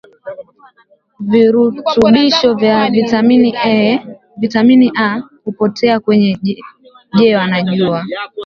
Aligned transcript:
virutubisho 1.29 2.49
vya 2.61 2.89
vitamin 4.39 4.89
A 4.97 5.21
huppotea 5.43 5.99
kwenye 5.99 6.37
jewa 7.17 7.47
na 7.47 7.61
jua 7.61 8.05